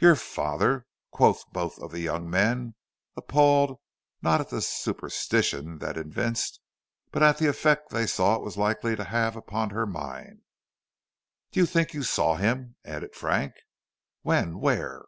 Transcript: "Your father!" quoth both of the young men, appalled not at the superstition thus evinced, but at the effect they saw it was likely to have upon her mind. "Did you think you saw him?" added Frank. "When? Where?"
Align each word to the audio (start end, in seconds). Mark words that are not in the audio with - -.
"Your 0.00 0.16
father!" 0.16 0.86
quoth 1.12 1.44
both 1.52 1.78
of 1.78 1.92
the 1.92 2.00
young 2.00 2.28
men, 2.28 2.74
appalled 3.16 3.78
not 4.20 4.40
at 4.40 4.50
the 4.50 4.60
superstition 4.60 5.78
thus 5.78 5.96
evinced, 5.96 6.58
but 7.12 7.22
at 7.22 7.38
the 7.38 7.48
effect 7.48 7.90
they 7.90 8.04
saw 8.08 8.34
it 8.34 8.42
was 8.42 8.56
likely 8.56 8.96
to 8.96 9.04
have 9.04 9.36
upon 9.36 9.70
her 9.70 9.86
mind. 9.86 10.40
"Did 11.52 11.60
you 11.60 11.66
think 11.66 11.94
you 11.94 12.02
saw 12.02 12.34
him?" 12.34 12.74
added 12.84 13.14
Frank. 13.14 13.52
"When? 14.22 14.58
Where?" 14.58 15.04